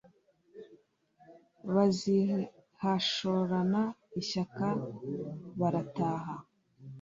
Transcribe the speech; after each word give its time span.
bazihashorana 1.73 3.81
ishyaka 4.21 4.67
barataha. 5.59 6.35